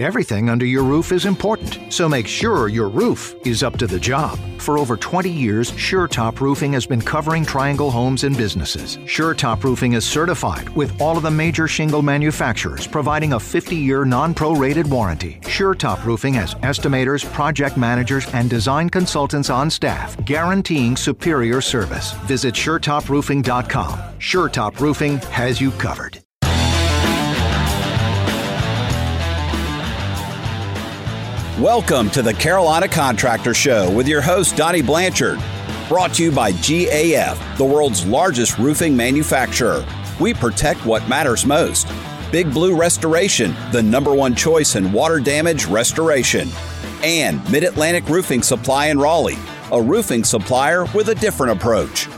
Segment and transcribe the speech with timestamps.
[0.00, 4.00] Everything under your roof is important, so make sure your roof is up to the
[4.00, 4.36] job.
[4.58, 8.96] For over 20 years, SureTop Roofing has been covering Triangle homes and businesses.
[9.04, 14.88] SureTop Roofing is certified with all of the major shingle manufacturers, providing a 50-year non-prorated
[14.88, 15.38] warranty.
[15.42, 22.14] SureTop Roofing has estimators, project managers, and design consultants on staff, guaranteeing superior service.
[22.26, 23.98] Visit SureTopRoofing.com.
[24.18, 26.23] SureTop Roofing has you covered.
[31.60, 35.38] Welcome to the Carolina Contractor Show with your host, Donnie Blanchard.
[35.86, 39.86] Brought to you by GAF, the world's largest roofing manufacturer.
[40.18, 41.86] We protect what matters most.
[42.32, 46.48] Big Blue Restoration, the number one choice in water damage restoration.
[47.04, 49.38] And Mid Atlantic Roofing Supply in Raleigh,
[49.70, 52.08] a roofing supplier with a different approach.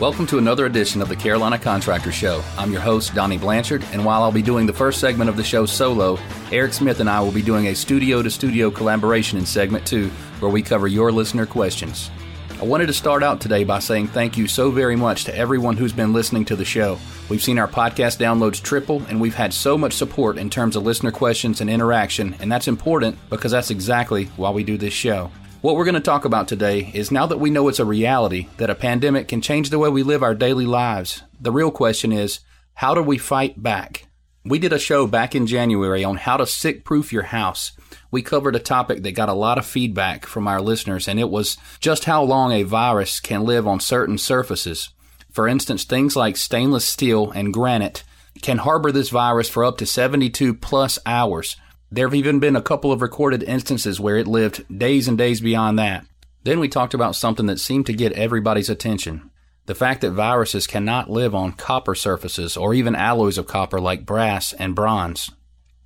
[0.00, 2.42] Welcome to another edition of the Carolina Contractor Show.
[2.56, 5.44] I'm your host, Donnie Blanchard, and while I'll be doing the first segment of the
[5.44, 6.18] show solo,
[6.50, 10.08] Eric Smith and I will be doing a studio to studio collaboration in segment two,
[10.38, 12.10] where we cover your listener questions.
[12.58, 15.76] I wanted to start out today by saying thank you so very much to everyone
[15.76, 16.98] who's been listening to the show.
[17.28, 20.82] We've seen our podcast downloads triple, and we've had so much support in terms of
[20.82, 25.30] listener questions and interaction, and that's important because that's exactly why we do this show.
[25.62, 28.46] What we're going to talk about today is now that we know it's a reality
[28.56, 32.12] that a pandemic can change the way we live our daily lives, the real question
[32.12, 32.40] is
[32.72, 34.06] how do we fight back?
[34.42, 37.72] We did a show back in January on how to sick proof your house.
[38.10, 41.28] We covered a topic that got a lot of feedback from our listeners, and it
[41.28, 44.88] was just how long a virus can live on certain surfaces.
[45.30, 48.02] For instance, things like stainless steel and granite
[48.40, 51.56] can harbor this virus for up to 72 plus hours.
[51.90, 55.40] There have even been a couple of recorded instances where it lived days and days
[55.40, 56.06] beyond that.
[56.44, 59.30] Then we talked about something that seemed to get everybody's attention
[59.70, 64.04] the fact that viruses cannot live on copper surfaces or even alloys of copper like
[64.04, 65.30] brass and bronze.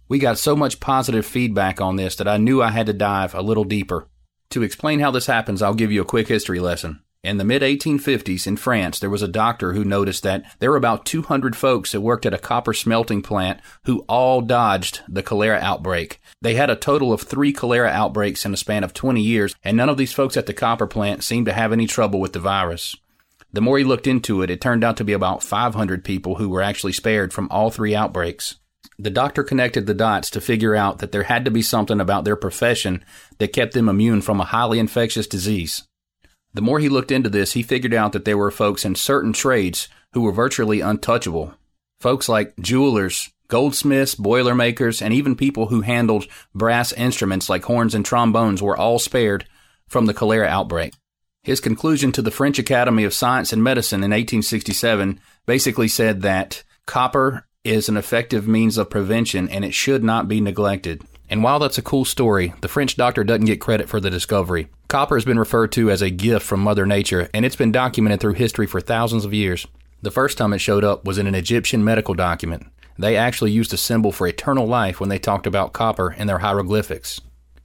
[0.08, 3.34] We got so much positive feedback on this that I knew I had to dive
[3.34, 4.08] a little deeper.
[4.50, 7.02] To explain how this happens, I'll give you a quick history lesson.
[7.24, 10.76] In the mid 1850s in France, there was a doctor who noticed that there were
[10.76, 15.58] about 200 folks that worked at a copper smelting plant who all dodged the cholera
[15.58, 16.20] outbreak.
[16.42, 19.74] They had a total of three cholera outbreaks in a span of 20 years, and
[19.74, 22.40] none of these folks at the copper plant seemed to have any trouble with the
[22.40, 22.94] virus.
[23.54, 26.50] The more he looked into it, it turned out to be about 500 people who
[26.50, 28.56] were actually spared from all three outbreaks.
[28.98, 32.24] The doctor connected the dots to figure out that there had to be something about
[32.24, 33.02] their profession
[33.38, 35.84] that kept them immune from a highly infectious disease.
[36.54, 39.32] The more he looked into this, he figured out that there were folks in certain
[39.32, 41.54] trades who were virtually untouchable.
[42.00, 48.04] Folks like jewelers, goldsmiths, boilermakers, and even people who handled brass instruments like horns and
[48.04, 49.46] trombones were all spared
[49.88, 50.94] from the cholera outbreak.
[51.42, 56.62] His conclusion to the French Academy of Science and Medicine in 1867 basically said that
[56.86, 61.02] copper is an effective means of prevention and it should not be neglected.
[61.28, 64.68] And while that's a cool story, the French doctor doesn't get credit for the discovery.
[64.88, 68.20] Copper has been referred to as a gift from Mother Nature, and it's been documented
[68.20, 69.66] through history for thousands of years.
[70.02, 72.66] The first time it showed up was in an Egyptian medical document.
[72.98, 76.38] They actually used a symbol for eternal life when they talked about copper in their
[76.38, 77.20] hieroglyphics.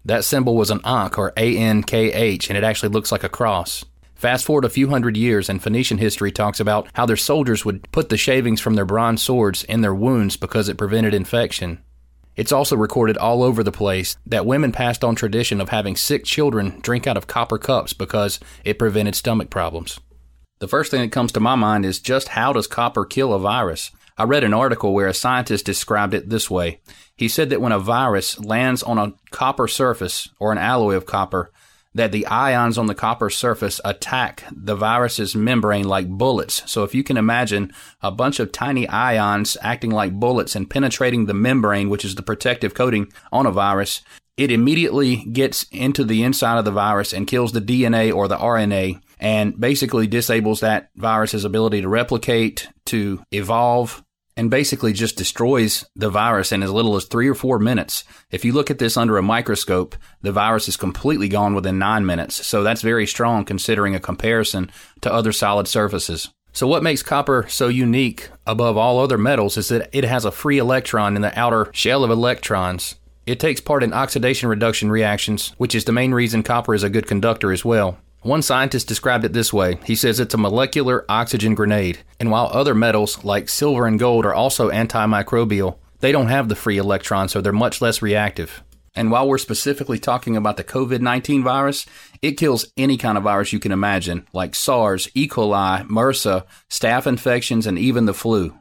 [0.05, 3.23] That symbol was an Ankh or A N K H, and it actually looks like
[3.23, 3.83] a cross.
[4.15, 7.89] Fast forward a few hundred years, and Phoenician history talks about how their soldiers would
[7.91, 11.83] put the shavings from their bronze swords in their wounds because it prevented infection.
[12.39, 16.23] It's also recorded all over the place that women passed on tradition of having sick
[16.23, 19.99] children drink out of copper cups because it prevented stomach problems.
[20.59, 23.39] The first thing that comes to my mind is just how does copper kill a
[23.39, 23.91] virus?
[24.17, 26.79] I read an article where a scientist described it this way.
[27.13, 31.05] He said that when a virus lands on a copper surface or an alloy of
[31.05, 31.51] copper,
[31.93, 36.61] that the ions on the copper surface attack the virus's membrane like bullets.
[36.69, 41.25] So if you can imagine a bunch of tiny ions acting like bullets and penetrating
[41.25, 44.01] the membrane, which is the protective coating on a virus,
[44.37, 48.37] it immediately gets into the inside of the virus and kills the DNA or the
[48.37, 54.01] RNA and basically disables that virus's ability to replicate, to evolve,
[54.39, 58.05] and basically just destroys the virus in as little as three or four minutes.
[58.31, 62.05] If you look at this under a microscope, the virus is completely gone within nine
[62.05, 62.47] minutes.
[62.47, 64.71] So that's very strong considering a comparison
[65.01, 66.29] to other solid surfaces.
[66.53, 70.31] So what makes copper so unique above all other metals is that it has a
[70.31, 72.95] free electron in the outer shell of electrons.
[73.25, 76.89] It takes part in oxidation reduction reactions, which is the main reason copper is a
[76.89, 77.97] good conductor as well.
[78.21, 79.77] One scientist described it this way.
[79.85, 81.99] He says it's a molecular oxygen grenade.
[82.19, 86.55] And while other metals like silver and gold are also antimicrobial, they don't have the
[86.55, 88.61] free electron, so they're much less reactive.
[88.93, 91.85] And while we're specifically talking about the COVID 19 virus,
[92.21, 95.25] it kills any kind of virus you can imagine, like SARS, E.
[95.25, 98.53] coli, MRSA, staph infections, and even the flu.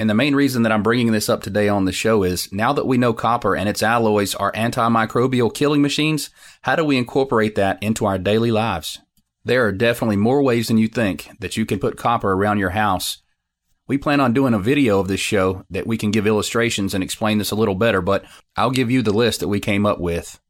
[0.00, 2.72] And the main reason that I'm bringing this up today on the show is now
[2.72, 6.30] that we know copper and its alloys are antimicrobial killing machines,
[6.62, 9.00] how do we incorporate that into our daily lives?
[9.44, 12.70] There are definitely more ways than you think that you can put copper around your
[12.70, 13.18] house.
[13.88, 17.04] We plan on doing a video of this show that we can give illustrations and
[17.04, 18.24] explain this a little better, but
[18.56, 20.40] I'll give you the list that we came up with.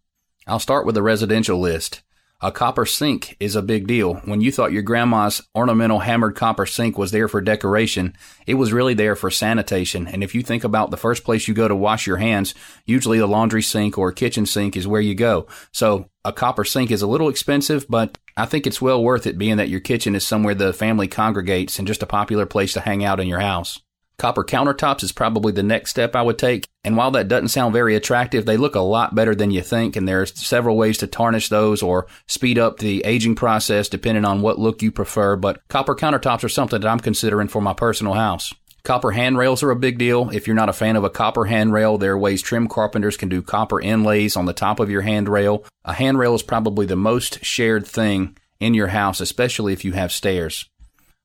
[0.47, 2.02] I'll start with the residential list.
[2.42, 4.14] A copper sink is a big deal.
[4.25, 8.16] When you thought your grandma's ornamental hammered copper sink was there for decoration,
[8.46, 10.06] it was really there for sanitation.
[10.06, 12.54] And if you think about the first place you go to wash your hands,
[12.87, 15.48] usually the laundry sink or kitchen sink is where you go.
[15.72, 19.37] So a copper sink is a little expensive, but I think it's well worth it
[19.37, 22.81] being that your kitchen is somewhere the family congregates and just a popular place to
[22.81, 23.82] hang out in your house.
[24.20, 26.69] Copper countertops is probably the next step I would take.
[26.84, 29.96] And while that doesn't sound very attractive, they look a lot better than you think.
[29.96, 34.43] And there's several ways to tarnish those or speed up the aging process depending on
[34.43, 35.37] what look you prefer.
[35.37, 38.52] But copper countertops are something that I'm considering for my personal house.
[38.82, 40.28] Copper handrails are a big deal.
[40.28, 43.31] If you're not a fan of a copper handrail, there are ways trim carpenters can
[43.31, 45.64] do copper inlays on the top of your handrail.
[45.87, 50.12] A handrail is probably the most shared thing in your house, especially if you have
[50.12, 50.69] stairs.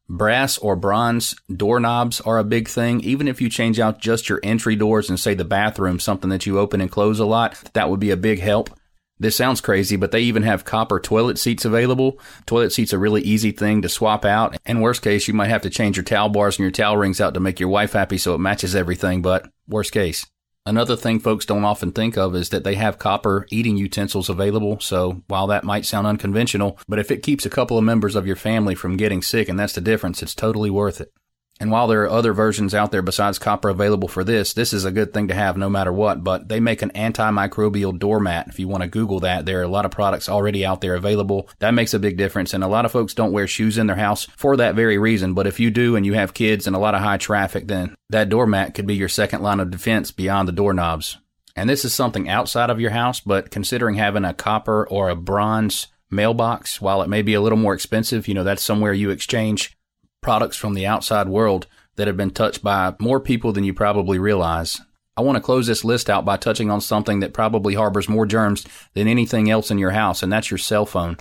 [0.07, 3.01] Brass or bronze doorknobs are a big thing.
[3.01, 6.45] Even if you change out just your entry doors and say the bathroom, something that
[6.45, 8.69] you open and close a lot, that would be a big help.
[9.17, 12.19] This sounds crazy, but they even have copper toilet seats available.
[12.45, 14.57] Toilet seats are a really easy thing to swap out.
[14.65, 17.21] And worst case, you might have to change your towel bars and your towel rings
[17.21, 20.25] out to make your wife happy so it matches everything, but worst case.
[20.67, 24.79] Another thing folks don't often think of is that they have copper eating utensils available.
[24.79, 28.25] So while that might sound unconventional, but if it keeps a couple of members of
[28.25, 31.13] your family from getting sick and that's the difference, it's totally worth it.
[31.59, 34.83] And while there are other versions out there besides copper available for this, this is
[34.83, 36.21] a good thing to have no matter what.
[36.21, 38.49] But they make an antimicrobial doormat.
[38.49, 40.95] If you want to Google that, there are a lot of products already out there
[40.95, 41.47] available.
[41.59, 42.53] That makes a big difference.
[42.53, 45.33] And a lot of folks don't wear shoes in their house for that very reason.
[45.33, 47.95] But if you do and you have kids and a lot of high traffic, then
[48.09, 51.17] that doormat could be your second line of defense beyond the doorknobs.
[51.55, 55.15] And this is something outside of your house, but considering having a copper or a
[55.15, 59.09] bronze mailbox, while it may be a little more expensive, you know, that's somewhere you
[59.09, 59.77] exchange
[60.25, 61.67] products from the outside world
[61.97, 64.81] that have been touched by more people than you probably realize.
[65.15, 68.25] I want to close this list out by touching on something that probably harbors more
[68.25, 71.17] germs than anything else in your house, and that's your cell phone.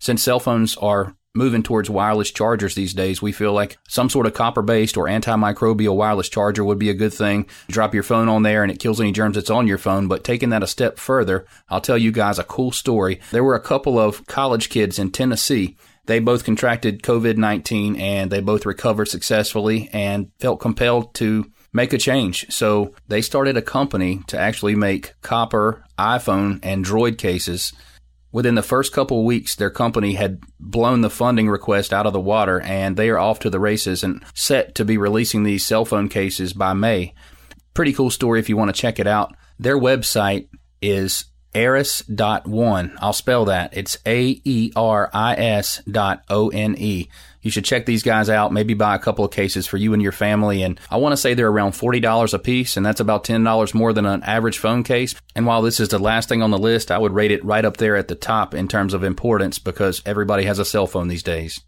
[0.00, 4.26] Since cell phones are moving towards wireless chargers these days, we feel like some sort
[4.26, 7.46] of copper based or antimicrobial wireless charger would be a good thing.
[7.68, 10.08] Drop your phone on there and it kills any germs that's on your phone.
[10.08, 13.20] But taking that a step further, I'll tell you guys a cool story.
[13.30, 15.76] There were a couple of college kids in Tennessee
[16.08, 21.92] they both contracted COVID 19 and they both recovered successfully and felt compelled to make
[21.92, 22.50] a change.
[22.50, 27.74] So they started a company to actually make copper, iPhone, and Droid cases.
[28.32, 32.20] Within the first couple weeks, their company had blown the funding request out of the
[32.20, 35.84] water and they are off to the races and set to be releasing these cell
[35.84, 37.12] phone cases by May.
[37.74, 39.36] Pretty cool story if you want to check it out.
[39.58, 40.48] Their website
[40.80, 41.26] is
[41.58, 42.96] aeris.one.
[43.00, 43.76] I'll spell that.
[43.76, 47.08] It's A E R I S dot O N E.
[47.42, 50.02] You should check these guys out, maybe buy a couple of cases for you and
[50.02, 50.62] your family.
[50.62, 53.92] And I want to say they're around $40 a piece, and that's about $10 more
[53.92, 55.14] than an average phone case.
[55.34, 57.64] And while this is the last thing on the list, I would rate it right
[57.64, 61.08] up there at the top in terms of importance because everybody has a cell phone
[61.08, 61.60] these days.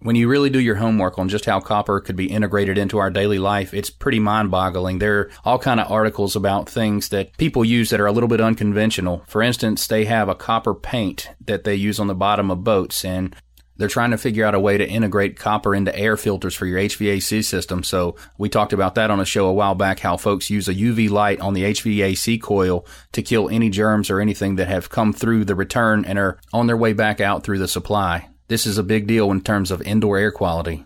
[0.00, 3.10] When you really do your homework on just how copper could be integrated into our
[3.10, 5.00] daily life, it's pretty mind-boggling.
[5.00, 8.28] There are all kind of articles about things that people use that are a little
[8.28, 9.24] bit unconventional.
[9.26, 13.04] For instance, they have a copper paint that they use on the bottom of boats
[13.04, 13.34] and
[13.76, 16.78] they're trying to figure out a way to integrate copper into air filters for your
[16.78, 17.82] HVAC system.
[17.82, 20.74] So we talked about that on a show a while back, how folks use a
[20.74, 25.12] UV light on the HVAC coil to kill any germs or anything that have come
[25.12, 28.28] through the return and are on their way back out through the supply.
[28.48, 30.84] This is a big deal in terms of indoor air quality.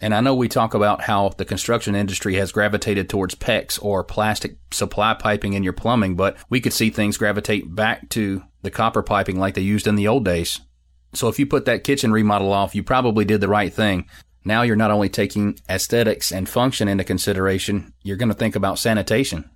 [0.00, 4.02] And I know we talk about how the construction industry has gravitated towards PEX or
[4.02, 8.70] plastic supply piping in your plumbing, but we could see things gravitate back to the
[8.70, 10.60] copper piping like they used in the old days.
[11.12, 14.06] So if you put that kitchen remodel off, you probably did the right thing.
[14.44, 18.80] Now you're not only taking aesthetics and function into consideration, you're going to think about
[18.80, 19.48] sanitation.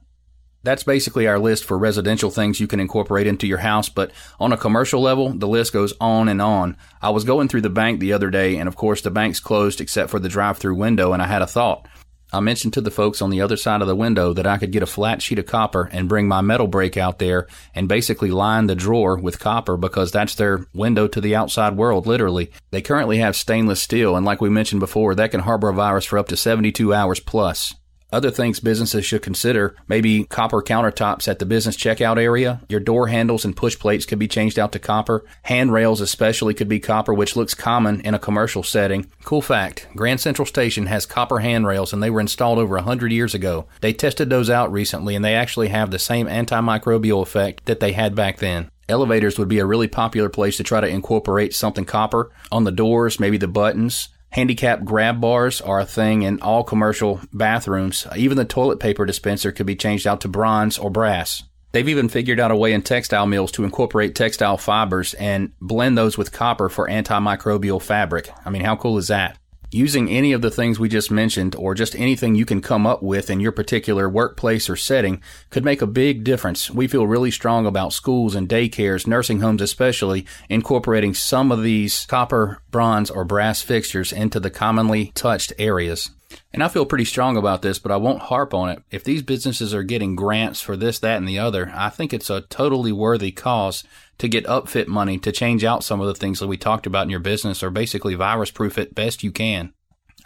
[0.64, 4.10] That's basically our list for residential things you can incorporate into your house, but
[4.40, 6.76] on a commercial level, the list goes on and on.
[7.00, 9.80] I was going through the bank the other day, and of course, the bank's closed
[9.80, 11.86] except for the drive through window, and I had a thought.
[12.30, 14.70] I mentioned to the folks on the other side of the window that I could
[14.70, 18.30] get a flat sheet of copper and bring my metal brake out there and basically
[18.30, 22.50] line the drawer with copper because that's their window to the outside world, literally.
[22.70, 26.04] They currently have stainless steel, and like we mentioned before, that can harbor a virus
[26.04, 27.74] for up to 72 hours plus.
[28.10, 32.60] Other things businesses should consider maybe copper countertops at the business checkout area.
[32.68, 35.24] Your door handles and push plates could be changed out to copper.
[35.42, 39.10] Handrails, especially, could be copper, which looks common in a commercial setting.
[39.24, 43.34] Cool fact Grand Central Station has copper handrails and they were installed over 100 years
[43.34, 43.66] ago.
[43.82, 47.92] They tested those out recently and they actually have the same antimicrobial effect that they
[47.92, 48.70] had back then.
[48.88, 52.72] Elevators would be a really popular place to try to incorporate something copper on the
[52.72, 54.08] doors, maybe the buttons.
[54.30, 58.06] Handicap grab bars are a thing in all commercial bathrooms.
[58.14, 61.44] Even the toilet paper dispenser could be changed out to bronze or brass.
[61.72, 65.96] They've even figured out a way in textile mills to incorporate textile fibers and blend
[65.96, 68.30] those with copper for antimicrobial fabric.
[68.44, 69.37] I mean, how cool is that?
[69.70, 73.02] Using any of the things we just mentioned, or just anything you can come up
[73.02, 75.20] with in your particular workplace or setting,
[75.50, 76.70] could make a big difference.
[76.70, 82.06] We feel really strong about schools and daycares, nursing homes especially, incorporating some of these
[82.06, 86.12] copper, bronze, or brass fixtures into the commonly touched areas.
[86.52, 88.82] And I feel pretty strong about this, but I won't harp on it.
[88.90, 92.30] If these businesses are getting grants for this, that, and the other, I think it's
[92.30, 93.84] a totally worthy cause
[94.18, 97.04] to get upfit money to change out some of the things that we talked about
[97.04, 99.72] in your business or basically virus proof it best you can.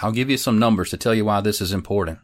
[0.00, 2.18] I'll give you some numbers to tell you why this is important.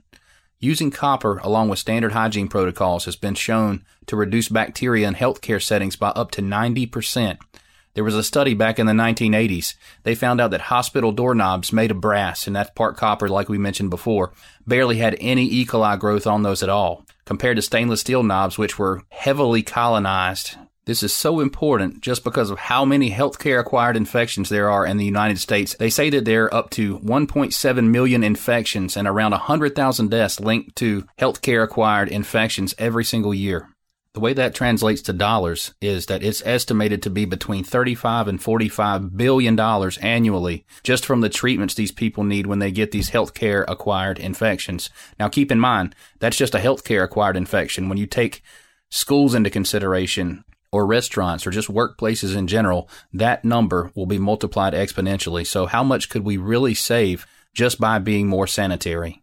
[0.58, 5.62] Using copper along with standard hygiene protocols has been shown to reduce bacteria in healthcare
[5.62, 7.38] settings by up to 90%.
[7.98, 9.74] There was a study back in the 1980s.
[10.04, 13.58] They found out that hospital doorknobs made of brass, and that's part copper, like we
[13.58, 14.32] mentioned before,
[14.68, 15.66] barely had any E.
[15.66, 20.54] coli growth on those at all, compared to stainless steel knobs, which were heavily colonized
[20.84, 24.96] this is so important just because of how many healthcare acquired infections there are in
[24.96, 25.74] the United States.
[25.74, 30.76] They say that there are up to 1.7 million infections and around 100,000 deaths linked
[30.76, 33.68] to healthcare acquired infections every single year.
[34.14, 38.42] The way that translates to dollars is that it's estimated to be between 35 and
[38.42, 43.10] 45 billion dollars annually just from the treatments these people need when they get these
[43.10, 44.90] healthcare acquired infections.
[45.20, 47.88] Now keep in mind, that's just a healthcare acquired infection.
[47.88, 48.42] When you take
[48.90, 54.74] schools into consideration, or restaurants or just workplaces in general, that number will be multiplied
[54.74, 55.46] exponentially.
[55.46, 59.22] So, how much could we really save just by being more sanitary?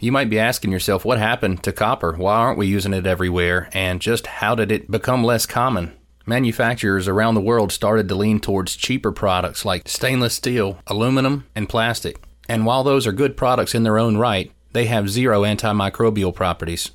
[0.00, 2.12] You might be asking yourself, what happened to copper?
[2.12, 3.68] Why aren't we using it everywhere?
[3.72, 5.92] And just how did it become less common?
[6.24, 11.68] Manufacturers around the world started to lean towards cheaper products like stainless steel, aluminum, and
[11.68, 12.22] plastic.
[12.48, 16.92] And while those are good products in their own right, they have zero antimicrobial properties.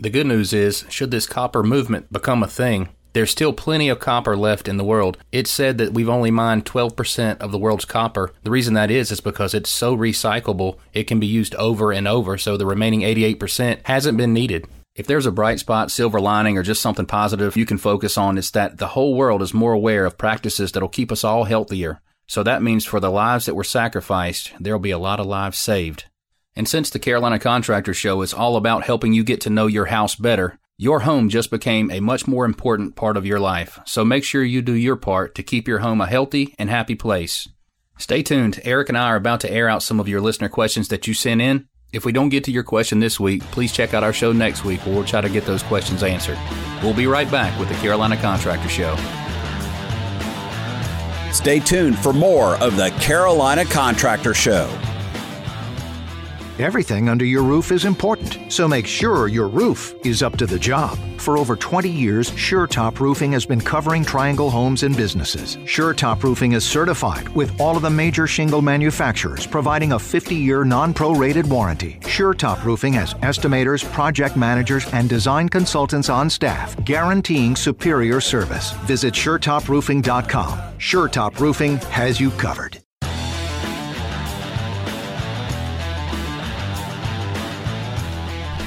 [0.00, 3.98] The good news is, should this copper movement become a thing, there's still plenty of
[3.98, 5.18] copper left in the world.
[5.30, 8.32] It's said that we've only mined 12% of the world's copper.
[8.42, 12.08] The reason that is is because it's so recyclable, it can be used over and
[12.08, 14.66] over, so the remaining 88% hasn't been needed.
[14.94, 18.36] If there's a bright spot, silver lining, or just something positive you can focus on,
[18.36, 22.00] it's that the whole world is more aware of practices that'll keep us all healthier.
[22.26, 25.58] So that means for the lives that were sacrificed, there'll be a lot of lives
[25.58, 26.04] saved.
[26.54, 29.86] And since the Carolina Contractor Show is all about helping you get to know your
[29.86, 33.78] house better, your home just became a much more important part of your life.
[33.84, 36.96] So make sure you do your part to keep your home a healthy and happy
[36.96, 37.48] place.
[37.98, 38.58] Stay tuned.
[38.64, 41.14] Eric and I are about to air out some of your listener questions that you
[41.14, 41.68] sent in.
[41.92, 44.64] If we don't get to your question this week, please check out our show next
[44.64, 46.38] week where we'll try to get those questions answered.
[46.82, 48.96] We'll be right back with the Carolina Contractor Show.
[51.32, 54.68] Stay tuned for more of the Carolina Contractor Show.
[56.62, 60.60] Everything under your roof is important, so make sure your roof is up to the
[60.60, 60.96] job.
[61.18, 65.56] For over 20 years, SureTop Roofing has been covering Triangle homes and businesses.
[65.56, 70.62] SureTop Roofing is certified with all of the major shingle manufacturers, providing a 50 year
[70.62, 71.98] non prorated warranty.
[72.02, 78.70] SureTop Roofing has estimators, project managers, and design consultants on staff, guaranteeing superior service.
[78.86, 80.58] Visit SureTopRoofing.com.
[80.78, 82.81] SureTop Roofing has you covered.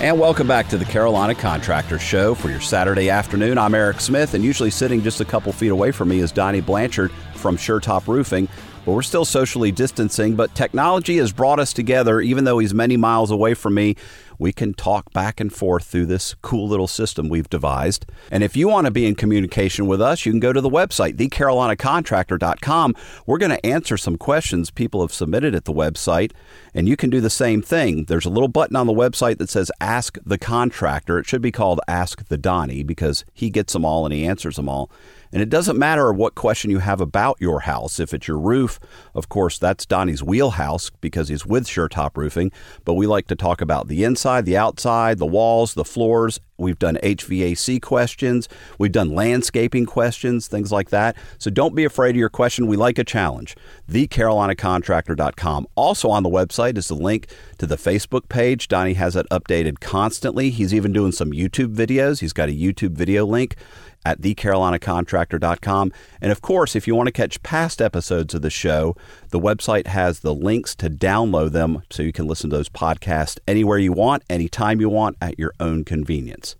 [0.06, 3.58] And welcome back to the Carolina Contractor Show for your Saturday afternoon.
[3.58, 6.62] I'm Eric Smith, and usually sitting just a couple feet away from me is Donnie
[6.62, 8.48] Blanchard from SureTop Roofing.
[8.86, 12.98] But we're still socially distancing, but technology has brought us together, even though he's many
[12.98, 13.96] miles away from me
[14.40, 18.06] we can talk back and forth through this cool little system we've devised.
[18.32, 20.70] And if you want to be in communication with us, you can go to the
[20.70, 22.96] website, thecarolinacontractor.com.
[23.26, 26.32] We're going to answer some questions people have submitted at the website,
[26.74, 28.06] and you can do the same thing.
[28.06, 31.20] There's a little button on the website that says Ask the Contractor.
[31.20, 34.56] It should be called Ask the Donnie because he gets them all and he answers
[34.56, 34.90] them all.
[35.32, 38.00] And it doesn't matter what question you have about your house.
[38.00, 38.80] If it's your roof,
[39.14, 42.52] of course, that's Donnie's wheelhouse because he's with SureTop Roofing.
[42.84, 46.80] But we like to talk about the inside, the outside, the walls, the floors, We've
[46.80, 48.48] done HVAC questions.
[48.80, 51.18] We've done landscaping questions, things like that.
[51.38, 52.68] So don't be afraid of your question.
[52.68, 53.58] We like a challenge.
[53.92, 55.68] TheCarolinaContractor.com.
[55.76, 57.28] Also on the website is the link
[57.58, 58.70] to the Facebook page.
[58.70, 60.50] Donnie has it updated constantly.
[60.50, 62.22] He's even doing some YouTube videos.
[62.22, 63.58] He's got a YouTube video link
[64.06, 65.92] at thecarolinacontractor.com.
[66.22, 68.96] And of course, if you want to catch past episodes of the show,
[69.30, 73.40] the website has the links to download them so you can listen to those podcasts
[73.48, 76.56] anywhere you want, anytime you want, at your own convenience.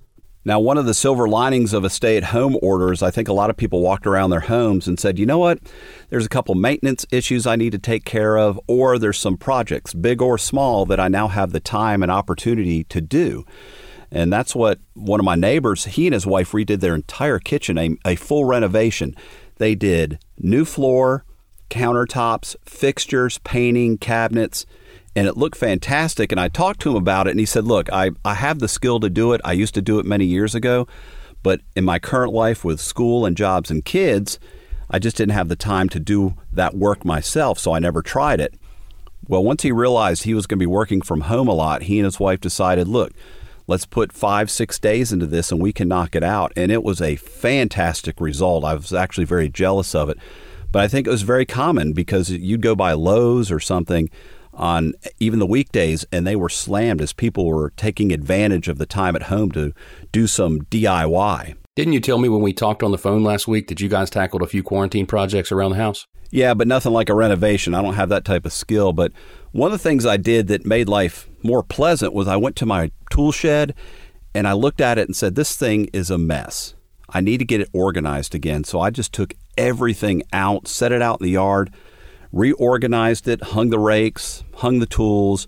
[0.48, 3.28] Now, one of the silver linings of a stay at home order is I think
[3.28, 5.58] a lot of people walked around their homes and said, you know what,
[6.10, 9.96] there's a couple maintenance issues I need to take care of, or there's some projects,
[9.96, 13.44] big or small, that I now have the time and opportunity to do.
[14.12, 17.78] And that's what one of my neighbors, he and his wife redid their entire kitchen,
[17.78, 19.16] a, a full renovation.
[19.58, 21.26] They did new floor,
[21.70, 24.66] countertops, fixtures, painting, cabinets,
[25.16, 26.32] and it looked fantastic.
[26.32, 28.68] And I talked to him about it, and he said, Look, I, I have the
[28.68, 29.42] skill to do it.
[29.44, 30.88] I used to do it many years ago,
[31.42, 34.40] but in my current life with school and jobs and kids,
[34.90, 38.40] I just didn't have the time to do that work myself, so I never tried
[38.40, 38.54] it.
[39.28, 41.98] Well, once he realized he was going to be working from home a lot, he
[41.98, 43.12] and his wife decided, look,
[43.68, 46.52] let's put five, six days into this and we can knock it out.
[46.56, 48.64] And it was a fantastic result.
[48.64, 50.18] I was actually very jealous of it.
[50.72, 54.10] But I think it was very common because you'd go by Lowe's or something
[54.54, 58.86] on even the weekdays and they were slammed as people were taking advantage of the
[58.86, 59.74] time at home to
[60.12, 61.56] do some DIY.
[61.76, 64.10] Didn't you tell me when we talked on the phone last week that you guys
[64.10, 66.08] tackled a few quarantine projects around the house?
[66.36, 67.74] Yeah, but nothing like a renovation.
[67.74, 68.92] I don't have that type of skill.
[68.92, 69.14] But
[69.54, 72.66] one of the things I did that made life more pleasant was I went to
[72.66, 73.74] my tool shed
[74.34, 76.76] and I looked at it and said, This thing is a mess.
[77.08, 78.66] I need to get it organized again.
[78.66, 81.74] So I just took everything out, set it out in the yard,
[82.34, 85.48] reorganized it, hung the rakes, hung the tools,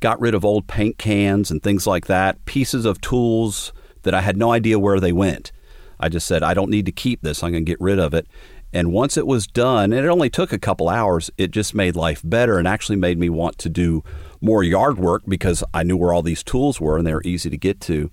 [0.00, 4.20] got rid of old paint cans and things like that, pieces of tools that I
[4.20, 5.50] had no idea where they went.
[5.98, 7.42] I just said, I don't need to keep this.
[7.42, 8.26] I'm going to get rid of it.
[8.72, 11.96] And once it was done, and it only took a couple hours, it just made
[11.96, 14.02] life better and actually made me want to do
[14.40, 17.48] more yard work because I knew where all these tools were and they were easy
[17.48, 18.10] to get to.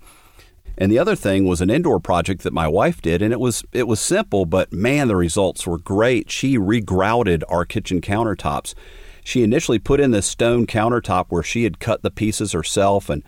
[0.76, 3.64] And the other thing was an indoor project that my wife did, and it was
[3.72, 6.30] it was simple, but man, the results were great.
[6.30, 8.74] She regrouted our kitchen countertops.
[9.22, 13.22] She initially put in this stone countertop where she had cut the pieces herself and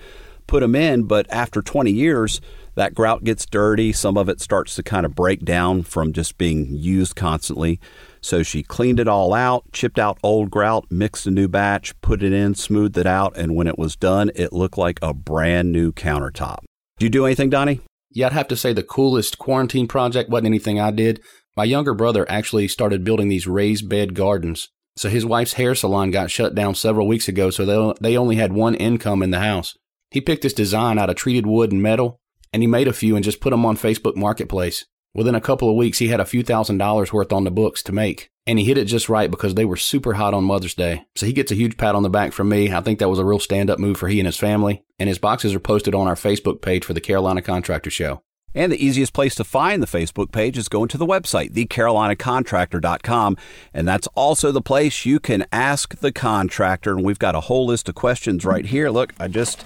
[0.47, 2.41] put them in, but after 20 years,
[2.77, 3.93] that grout gets dirty.
[3.93, 7.81] Some of it starts to kind of break down from just being used constantly.
[8.21, 12.23] So she cleaned it all out, chipped out old grout, mixed a new batch, put
[12.23, 15.73] it in, smoothed it out, and when it was done, it looked like a brand
[15.73, 16.59] new countertop.
[16.99, 17.81] Do you do anything, Donnie?
[18.11, 21.21] Yeah, I'd have to say the coolest quarantine project wasn't anything I did.
[21.57, 24.69] My younger brother actually started building these raised bed gardens.
[24.97, 28.37] So his wife's hair salon got shut down several weeks ago, so they, they only
[28.37, 29.75] had one income in the house.
[30.11, 32.19] He picked this design out of treated wood and metal,
[32.53, 34.87] and he made a few and just put them on Facebook Marketplace.
[35.15, 37.83] Within a couple of weeks, he had a few thousand dollars worth on the books
[37.85, 38.31] to make.
[38.47, 41.07] And he hit it just right because they were super hot on Mother's Day.
[41.17, 42.71] So he gets a huge pat on the back from me.
[42.71, 44.85] I think that was a real stand up move for he and his family.
[44.99, 48.23] And his boxes are posted on our Facebook page for the Carolina Contractor Show.
[48.55, 53.37] And the easiest place to find the Facebook page is going to the website, thecarolinacontractor.com.
[53.75, 56.93] And that's also the place you can ask the contractor.
[56.93, 58.89] And we've got a whole list of questions right here.
[58.91, 59.65] Look, I just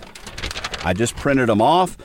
[0.84, 1.96] I just printed them off.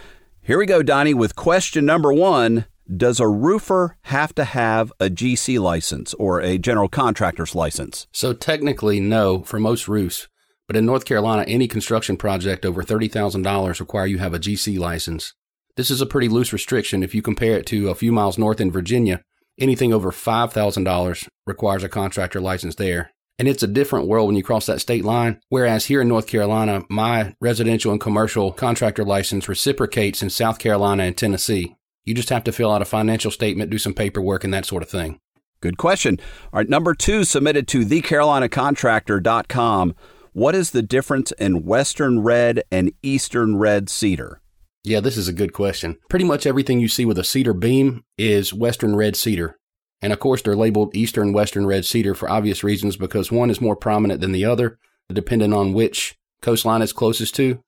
[0.46, 2.68] Here we go, Donnie, with question number one.
[2.96, 8.06] Does a roofer have to have a GC license or a general contractor's license?
[8.12, 10.28] So, technically, no for most roofs.
[10.68, 15.34] But in North Carolina, any construction project over $30,000 require you have a GC license.
[15.78, 18.62] This is a pretty loose restriction if you compare it to a few miles north
[18.62, 19.24] in Virginia.
[19.58, 23.10] Anything over $5,000 requires a contractor license there.
[23.38, 25.42] And it's a different world when you cross that state line.
[25.50, 31.04] Whereas here in North Carolina, my residential and commercial contractor license reciprocates in South Carolina
[31.04, 31.76] and Tennessee.
[32.06, 34.84] You just have to fill out a financial statement, do some paperwork, and that sort
[34.84, 35.20] of thing.
[35.60, 36.20] Good question.
[36.54, 39.96] All right, number two, submitted to thecarolinacontractor.com.
[40.34, 44.42] What is the difference in Western red and Eastern red cedar?
[44.84, 45.98] Yeah, this is a good question.
[46.10, 49.58] Pretty much everything you see with a cedar beam is Western red cedar.
[50.02, 53.62] And of course, they're labeled Eastern Western Red Cedar for obvious reasons because one is
[53.62, 54.78] more prominent than the other,
[55.12, 57.60] depending on which coastline it's closest to.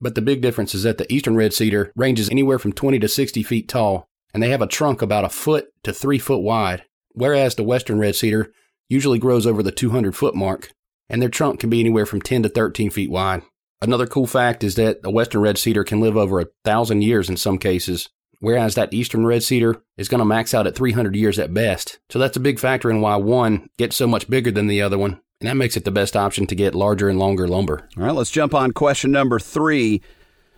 [0.00, 3.08] But the big difference is that the Eastern Red Cedar ranges anywhere from 20 to
[3.08, 6.84] 60 feet tall, and they have a trunk about a foot to three foot wide,
[7.12, 8.52] whereas the Western Red Cedar
[8.88, 10.70] usually grows over the 200 foot mark,
[11.08, 13.42] and their trunk can be anywhere from 10 to 13 feet wide.
[13.80, 17.28] Another cool fact is that a Western Red Cedar can live over a thousand years
[17.28, 18.08] in some cases,
[18.44, 21.98] whereas that eastern red cedar is going to max out at 300 years at best.
[22.10, 24.98] So that's a big factor in why one gets so much bigger than the other
[24.98, 27.88] one, and that makes it the best option to get larger and longer lumber.
[27.96, 30.02] All right, let's jump on question number three.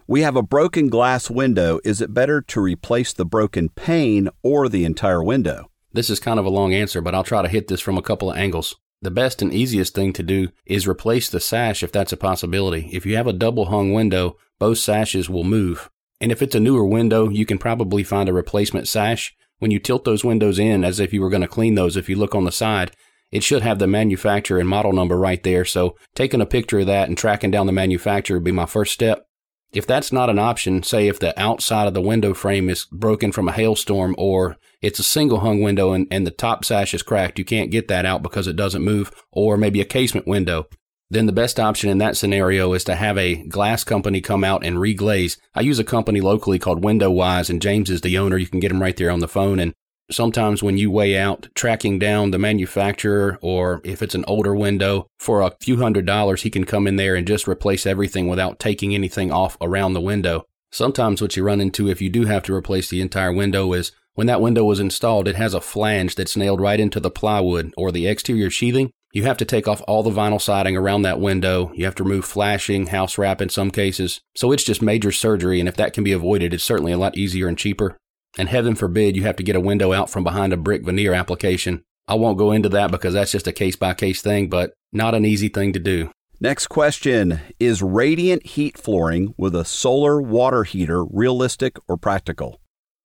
[0.09, 1.79] We have a broken glass window.
[1.85, 5.71] Is it better to replace the broken pane or the entire window?
[5.93, 8.03] This is kind of a long answer, but I'll try to hit this from a
[8.03, 8.75] couple of angles.
[9.01, 12.91] The best and easiest thing to do is replace the sash if that's a possibility.
[12.93, 15.89] If you have a double hung window, both sashes will move.
[16.21, 19.35] And if it's a newer window, you can probably find a replacement sash.
[19.59, 22.09] When you tilt those windows in as if you were going to clean those, if
[22.09, 22.93] you look on the side,
[23.33, 25.65] it should have the manufacturer and model number right there.
[25.65, 28.93] So taking a picture of that and tracking down the manufacturer would be my first
[28.93, 29.27] step.
[29.73, 33.33] If that's not an option, say if the outside of the window frame is broken
[33.33, 37.03] from a hailstorm or it's a single hung window and, and the top sash is
[37.03, 40.67] cracked, you can't get that out because it doesn't move, or maybe a casement window,
[41.11, 44.65] then the best option in that scenario is to have a glass company come out
[44.65, 45.39] and reglaze.
[45.55, 48.37] I use a company locally called Window Wise, and James is the owner.
[48.37, 49.61] You can get him right there on the phone.
[49.61, 49.73] And
[50.11, 55.07] sometimes when you weigh out tracking down the manufacturer, or if it's an older window,
[55.19, 58.59] for a few hundred dollars, he can come in there and just replace everything without
[58.59, 60.45] taking anything off around the window.
[60.73, 63.93] Sometimes what you run into if you do have to replace the entire window is
[64.15, 67.73] when that window was installed, it has a flange that's nailed right into the plywood
[67.77, 68.91] or the exterior sheathing.
[69.17, 71.73] You have to take off all the vinyl siding around that window.
[71.75, 74.21] You have to remove flashing, house wrap in some cases.
[74.37, 77.17] So it's just major surgery, and if that can be avoided, it's certainly a lot
[77.17, 77.97] easier and cheaper.
[78.37, 81.15] And heaven forbid you have to get a window out from behind a brick veneer
[81.15, 81.83] application.
[82.07, 85.15] I won't go into that because that's just a case by case thing, but not
[85.15, 86.11] an easy thing to do.
[86.39, 92.61] Next question Is radiant heat flooring with a solar water heater realistic or practical?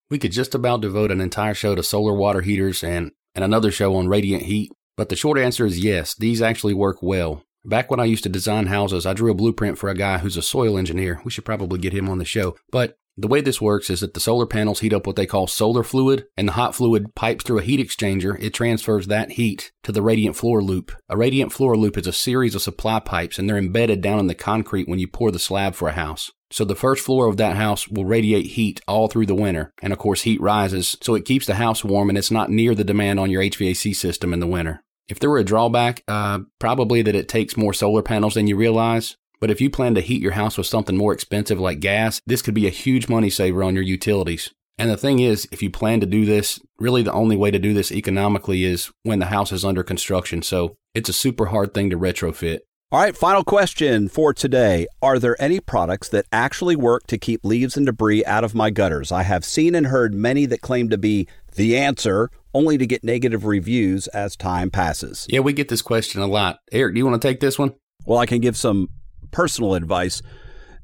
[0.10, 3.71] We could just about devote an entire show to solar water heaters and, and another
[3.71, 4.74] show on radiant heat.
[4.97, 7.43] But the short answer is yes, these actually work well.
[7.63, 10.38] Back when I used to design houses, I drew a blueprint for a guy who's
[10.38, 11.21] a soil engineer.
[11.23, 12.56] We should probably get him on the show.
[12.71, 15.45] But the way this works is that the solar panels heat up what they call
[15.45, 18.41] solar fluid, and the hot fluid pipes through a heat exchanger.
[18.41, 20.91] It transfers that heat to the radiant floor loop.
[21.10, 24.27] A radiant floor loop is a series of supply pipes, and they're embedded down in
[24.27, 26.32] the concrete when you pour the slab for a house.
[26.51, 29.73] So the first floor of that house will radiate heat all through the winter.
[29.81, 32.75] And of course, heat rises, so it keeps the house warm and it's not near
[32.75, 34.83] the demand on your HVAC system in the winter.
[35.07, 38.55] If there were a drawback, uh, probably that it takes more solar panels than you
[38.55, 39.17] realize.
[39.39, 42.41] But if you plan to heat your house with something more expensive like gas, this
[42.41, 44.53] could be a huge money saver on your utilities.
[44.77, 47.59] And the thing is, if you plan to do this, really the only way to
[47.59, 50.41] do this economically is when the house is under construction.
[50.41, 52.59] So it's a super hard thing to retrofit.
[52.93, 54.86] All right, final question for today.
[55.01, 58.69] Are there any products that actually work to keep leaves and debris out of my
[58.69, 59.13] gutters?
[59.13, 61.25] I have seen and heard many that claim to be
[61.56, 65.25] the answer, only to get negative reviews as time passes.
[65.30, 66.60] Yeah, we get this question a lot.
[66.73, 67.75] Eric, do you want to take this one?
[68.06, 68.89] Well, I can give some
[69.32, 70.21] personal advice,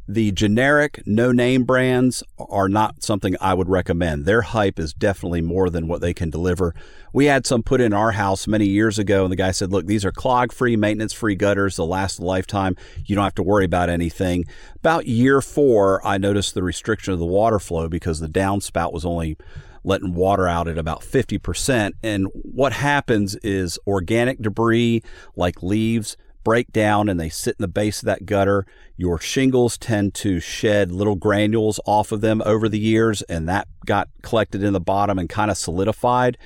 [0.07, 4.25] the generic no name brands are not something I would recommend.
[4.25, 6.73] Their hype is definitely more than what they can deliver.
[7.11, 9.85] We had some put in our house many years ago, and the guy said, Look,
[9.85, 11.75] these are clog free, maintenance free gutters.
[11.75, 12.75] They'll last a lifetime.
[13.05, 14.45] You don't have to worry about anything.
[14.77, 19.05] About year four, I noticed the restriction of the water flow because the downspout was
[19.05, 19.37] only
[19.83, 21.93] letting water out at about 50%.
[22.03, 25.01] And what happens is organic debris
[25.35, 28.65] like leaves break down and they sit in the base of that gutter.
[28.95, 33.67] Your shingles tend to shed little granules off of them over the years, and that
[33.85, 36.37] got collected in the bottom and kind of solidified.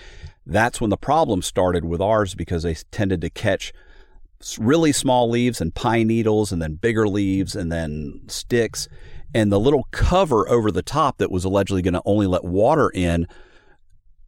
[0.43, 3.73] That's when the problem started with ours because they tended to catch
[4.57, 8.87] really small leaves and pine needles, and then bigger leaves, and then sticks.
[9.35, 12.89] And the little cover over the top that was allegedly going to only let water
[12.95, 13.27] in,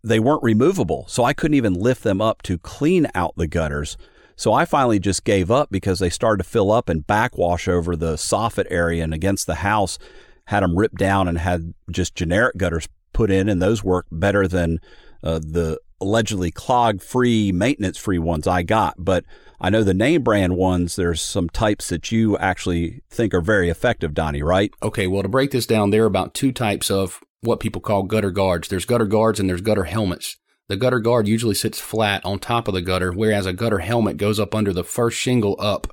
[0.04, 1.06] they weren't removable.
[1.08, 3.98] So I couldn't even lift them up to clean out the gutters.
[4.36, 7.96] So I finally just gave up because they started to fill up and backwash over
[7.96, 9.98] the soffit area and against the house.
[10.48, 14.48] Had them ripped down and had just generic gutters put in, and those work better
[14.48, 14.80] than
[15.24, 18.96] uh, the allegedly clog free, maintenance free ones I got.
[18.98, 19.24] But
[19.62, 23.70] I know the name brand ones, there's some types that you actually think are very
[23.70, 24.72] effective, Donnie, right?
[24.84, 28.04] Okay, well, to break this down, there are about two types of what people call
[28.04, 28.68] gutter guards.
[28.68, 30.38] There's gutter guards and there's gutter helmets.
[30.70, 34.18] The gutter guard usually sits flat on top of the gutter, whereas a gutter helmet
[34.18, 35.88] goes up under the first shingle up,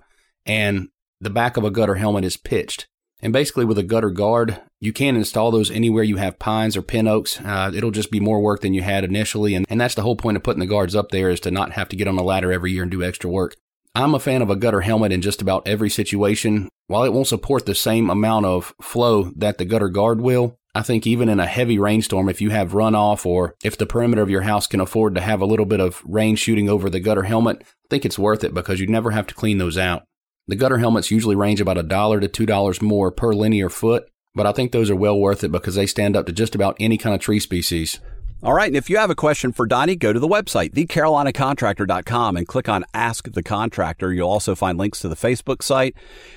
[0.46, 0.88] and
[1.20, 2.86] the back of a gutter helmet is pitched.
[3.22, 6.82] And basically, with a gutter guard, you can install those anywhere you have pines or
[6.82, 7.38] pin oaks.
[7.40, 9.54] Uh, it'll just be more work than you had initially.
[9.54, 11.72] And, and that's the whole point of putting the guards up there is to not
[11.72, 13.56] have to get on a ladder every year and do extra work.
[13.94, 16.68] I'm a fan of a gutter helmet in just about every situation.
[16.86, 20.82] While it won't support the same amount of flow that the gutter guard will, I
[20.82, 24.30] think even in a heavy rainstorm, if you have runoff or if the perimeter of
[24.30, 27.24] your house can afford to have a little bit of rain shooting over the gutter
[27.24, 30.04] helmet, I think it's worth it because you never have to clean those out.
[30.46, 34.08] The gutter helmets usually range about a dollar to two dollars more per linear foot,
[34.34, 36.76] but I think those are well worth it because they stand up to just about
[36.78, 37.98] any kind of tree species.
[38.42, 38.68] All right.
[38.68, 42.70] And if you have a question for Donnie, go to the website, thecarolinacontractor.com and click
[42.70, 44.14] on Ask the Contractor.
[44.14, 45.94] You'll also find links to the Facebook site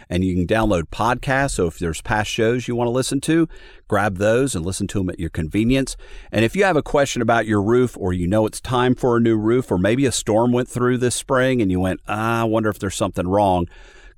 [0.09, 1.51] and you can download podcasts.
[1.51, 3.47] So if there's past shows you want to listen to,
[3.87, 5.95] grab those and listen to them at your convenience.
[6.29, 9.15] And if you have a question about your roof or you know it's time for
[9.15, 12.41] a new roof or maybe a storm went through this spring and you went, ah,
[12.41, 13.67] I wonder if there's something wrong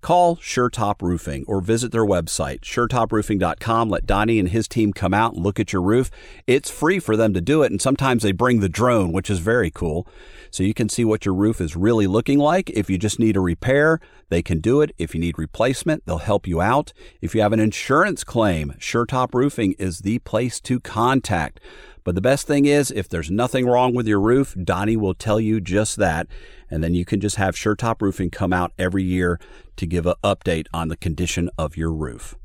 [0.05, 3.89] Call SureTop Roofing or visit their website, suretoproofing.com.
[3.89, 6.11] Let Donnie and his team come out and look at your roof.
[6.45, 9.39] It's free for them to do it, and sometimes they bring the drone, which is
[9.39, 10.07] very cool.
[10.51, 12.69] So you can see what your roof is really looking like.
[12.69, 14.93] If you just need a repair, they can do it.
[14.99, 16.93] If you need replacement, they'll help you out.
[17.19, 21.59] If you have an insurance claim, SureTop Roofing is the place to contact.
[22.05, 25.39] But the best thing is, if there's nothing wrong with your roof, Donnie will tell
[25.39, 26.27] you just that.
[26.69, 29.39] And then you can just have SureTop Roofing come out every year
[29.77, 32.35] to give an update on the condition of your roof.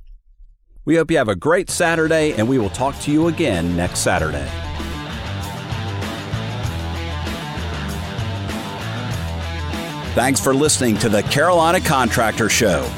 [0.87, 3.99] We hope you have a great Saturday, and we will talk to you again next
[3.99, 4.49] Saturday.
[10.15, 12.91] Thanks for listening to the Carolina Contractor Show.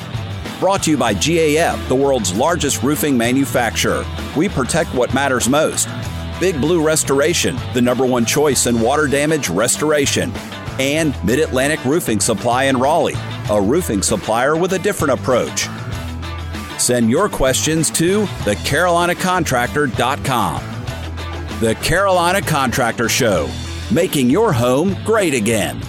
[0.61, 4.07] Brought to you by GAF, the world's largest roofing manufacturer.
[4.37, 5.88] We protect what matters most
[6.40, 10.32] Big Blue Restoration, the number one choice in water damage restoration,
[10.78, 13.14] and Mid Atlantic Roofing Supply in Raleigh,
[13.50, 15.68] a roofing supplier with a different approach.
[16.78, 20.62] Send your questions to thecarolinacontractor.com.
[21.60, 23.48] The Carolina Contractor Show,
[23.92, 25.80] making your home great again.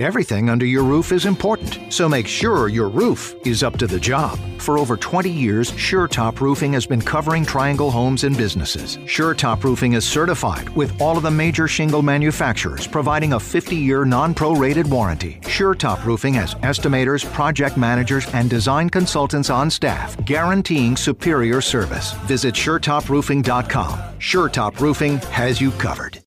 [0.00, 3.98] Everything under your roof is important, so make sure your roof is up to the
[3.98, 4.38] job.
[4.60, 8.98] For over 20 years, SureTop Roofing has been covering Triangle homes and businesses.
[8.98, 14.04] SureTop Roofing is certified with all of the major shingle manufacturers, providing a 50 year
[14.04, 15.40] non prorated warranty.
[15.42, 22.12] SureTop Roofing has estimators, project managers, and design consultants on staff, guaranteeing superior service.
[22.28, 23.98] Visit SureTopRoofing.com.
[24.20, 26.16] SureTop Roofing has you covered.